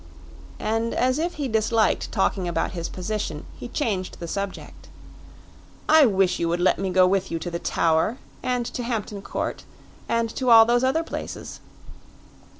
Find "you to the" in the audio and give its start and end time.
7.29-7.59